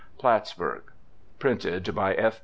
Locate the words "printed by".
1.37-2.15